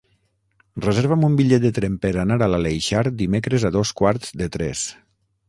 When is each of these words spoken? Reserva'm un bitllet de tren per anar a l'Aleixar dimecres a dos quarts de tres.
Reserva'm 0.85 1.25
un 1.27 1.35
bitllet 1.41 1.65
de 1.67 1.71
tren 1.75 1.99
per 2.07 2.11
anar 2.23 2.39
a 2.47 2.49
l'Aleixar 2.55 3.05
dimecres 3.21 3.67
a 3.67 3.73
dos 3.79 3.95
quarts 4.01 4.35
de 4.43 4.51
tres. 4.59 4.85